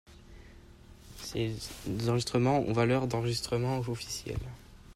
Ces 1.17 1.53
enregistrements 2.09 2.57
ont 2.61 2.73
valeur 2.73 3.05
d'enregistrements 3.05 3.77
officiels. 3.81 4.49